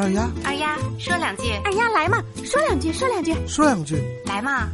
[0.00, 4.70] 二丫，二丫说两句，二丫来嘛，说两句，说两句，说两句，来嘛，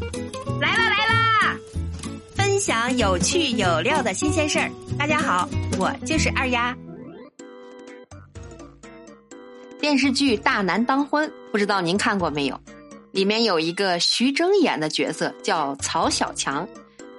[0.60, 1.56] 来啦来啦！
[2.36, 4.70] 分享有趣有料的新鲜事儿。
[4.96, 5.48] 大家好，
[5.80, 6.72] 我就是二丫。
[9.80, 12.60] 电视剧《大男当婚》，不知道您看过没有？
[13.10, 16.68] 里面有一个徐峥演的角色叫曹小强，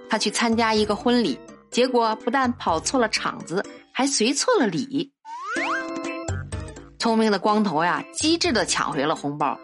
[0.10, 1.38] 他去参加一个婚礼，
[1.70, 5.12] 结果不但跑错了场子，还随错了礼。
[7.08, 9.57] 聪明的光头呀，机智的抢回了红包，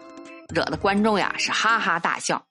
[0.48, 2.42] 惹得观众呀是哈哈大笑。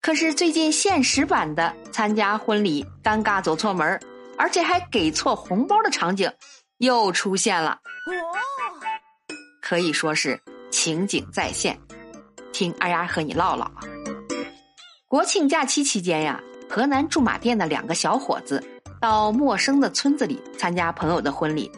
[0.00, 4.00] 可是最近现实版的参加婚礼尴尬走错门
[4.38, 6.32] 而且还给错红包的场景
[6.78, 7.78] 又出现了，
[9.60, 10.40] 可以说是
[10.70, 11.78] 情景再现。
[12.54, 13.80] 听二丫和你唠唠啊！
[15.08, 16.40] 国庆假期期间呀，
[16.70, 18.66] 河南驻马店的两个小伙子
[18.98, 21.70] 到陌生的村子里参加朋友的婚礼，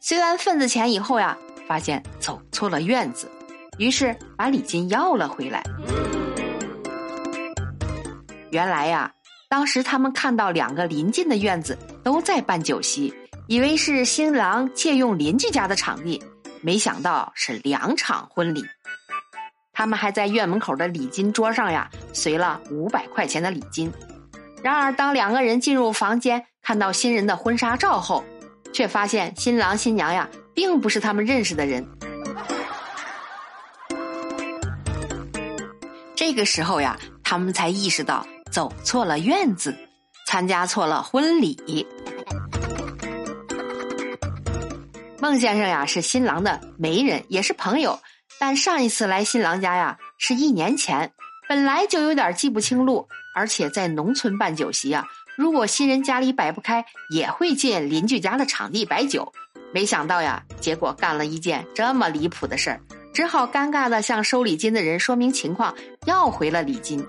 [0.00, 1.38] 随完份子钱以后呀。
[1.70, 3.30] 发现走错了院子，
[3.78, 5.62] 于是把礼金要了回来。
[8.50, 9.08] 原来呀，
[9.48, 13.14] 当时他们看到两个邻近的院子都在办酒席，
[13.46, 16.20] 以为是新郎借用邻居家的场地，
[16.60, 18.64] 没想到是两场婚礼。
[19.72, 23.92] 他们还在院门口的礼金桌上呀，随了五百块钱的礼金。
[24.60, 28.24] 然而，当两个人进入房间，看到新人的婚纱照后，
[28.72, 30.28] 却发现新郎新娘呀。
[30.54, 31.86] 并不是他们认识的人。
[36.14, 39.74] 这个时候呀，他们才意识到走错了院子，
[40.26, 41.86] 参加错了婚礼。
[45.18, 47.98] 孟先生呀，是新郎的媒人，也是朋友。
[48.38, 51.12] 但上一次来新郎家呀，是一年前，
[51.48, 59.32] 本来就有点记不清路，而且在农村办酒席啊，如果新人家里摆不开，也会借邻居家的场地摆酒。
[59.72, 62.80] 没想到呀，结果干了一件这么离谱的事儿，
[63.12, 65.74] 只好尴尬的向收礼金的人说明情况，
[66.06, 67.06] 要回了礼金。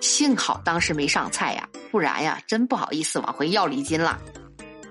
[0.00, 4.18] 幸好当时没上菜呀，不然呀，真不好意思往回要礼金了。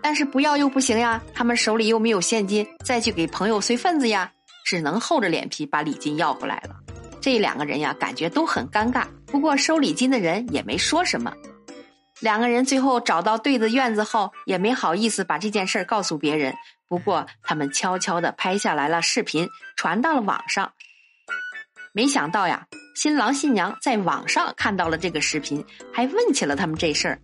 [0.02, 4.32] 但是不要又不行呀，他们手里又没有现金，再去给朋友随份子呀，
[4.66, 6.76] 只能厚着脸皮把礼金要回来了。
[7.20, 9.06] 这两个人呀，感觉都很尴尬。
[9.26, 11.34] 不过收礼金的人也没说什么。
[12.20, 16.54] 两个人最后找到对的院子后，也没好意思把这件事告诉别人。
[16.88, 20.72] 不过，他们悄悄的拍下来了视频，传到了网上。
[21.94, 25.64] 没想到呀，新郎新娘在网上看到了这个视频，
[25.94, 27.20] 还问起了他们这事儿。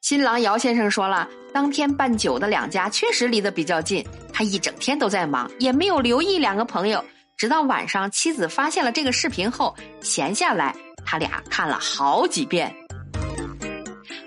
[0.00, 7.04] 新郎姚先生说了，当天办酒的两家确实离得比较近，他一整天都在忙，也没有留意两个朋友。
[7.36, 12.74] 直到晚上，妻子发现了这个视频后，闲下来，他俩看了好几遍。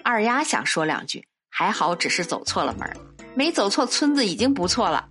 [0.03, 2.89] 二丫想说两句，还好只是走错了门
[3.35, 5.07] 没走错村子已经不错了。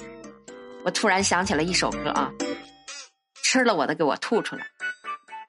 [0.85, 2.31] 我突然想起了一首歌啊，
[3.43, 4.67] 吃了我的给我吐出来，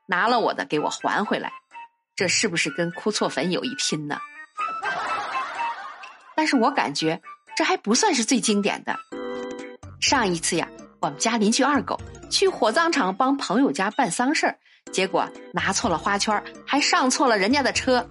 [0.07, 1.51] 拿了我的给我还回来，
[2.15, 4.17] 这是不是跟哭错坟有一拼呢？
[6.35, 7.21] 但是我感觉
[7.55, 8.97] 这还不算是最经典的。
[9.99, 10.67] 上一次呀，
[11.01, 11.99] 我们家邻居二狗
[12.29, 14.57] 去火葬场帮朋友家办丧事儿，
[14.91, 18.09] 结果拿错了花圈，还上错了人家的车。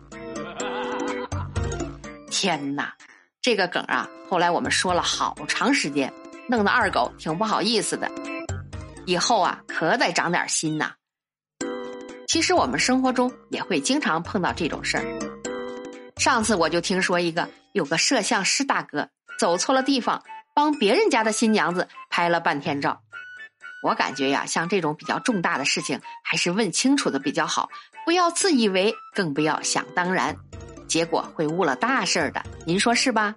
[2.42, 2.92] 天哪，
[3.40, 4.10] 这个梗啊！
[4.28, 6.12] 后来我们说了好长时间，
[6.48, 8.10] 弄得二狗挺不好意思的。
[9.06, 10.90] 以后啊，可得长点心呐。
[12.26, 15.04] 其实我们生活中也会经常碰到这种事儿。
[16.16, 19.08] 上次我就听说一个有个摄像师大哥
[19.38, 20.20] 走错了地方，
[20.52, 23.02] 帮别人家的新娘子拍了半天照。
[23.84, 27.68] 我感觉呀，像这种比较重大的事情，还是问清楚的比较好，
[28.04, 30.36] 不要自以为，更不要想当然。
[30.92, 33.34] 结果会误了大事儿的，您说是吧？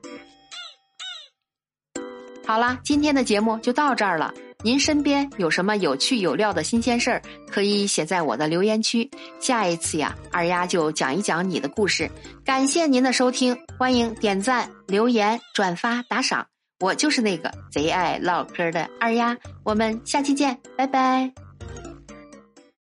[2.45, 4.33] 好了，今天的节目就到这儿了。
[4.61, 9.09] 您身边有什么有趣有料的新鲜事儿，可以写在我的留言区。
[9.39, 12.11] 下一次呀，二丫就讲一讲你的故事。
[12.43, 16.45] 感谢您的收听，欢迎点赞、留言、转发、打赏。
[16.81, 21.31] 我就是那个贼爱唠嗑的二丫，我们下期见，拜拜。